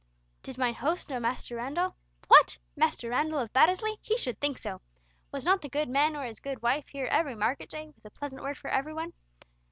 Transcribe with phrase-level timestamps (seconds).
[0.41, 1.95] Did mine host know Master Randall?
[2.27, 3.97] What, Master Randall of Baddesley?
[4.01, 4.81] He should think so!
[5.31, 8.09] Was not the good man or his good wife here every market day, with a
[8.09, 9.13] pleasant word for every one!